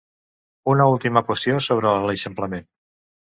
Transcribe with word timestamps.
Una 0.71 0.87
última 0.93 1.23
qüestió 1.27 1.59
sobre 1.67 1.93
l’eixamplament. 2.07 2.67